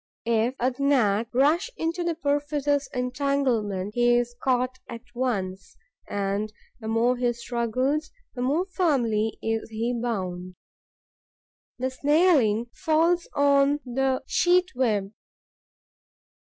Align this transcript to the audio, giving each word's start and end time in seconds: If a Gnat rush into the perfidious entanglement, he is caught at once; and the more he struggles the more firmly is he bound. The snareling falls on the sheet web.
If 0.25 0.55
a 0.59 0.73
Gnat 0.81 1.27
rush 1.31 1.69
into 1.77 2.03
the 2.03 2.15
perfidious 2.15 2.89
entanglement, 2.91 3.93
he 3.93 4.17
is 4.17 4.33
caught 4.43 4.79
at 4.89 5.03
once; 5.13 5.77
and 6.09 6.51
the 6.79 6.87
more 6.87 7.17
he 7.17 7.31
struggles 7.33 8.09
the 8.33 8.41
more 8.41 8.65
firmly 8.65 9.37
is 9.43 9.69
he 9.69 9.93
bound. 9.93 10.55
The 11.77 11.91
snareling 11.91 12.71
falls 12.73 13.29
on 13.35 13.79
the 13.85 14.23
sheet 14.25 14.71
web. 14.73 15.13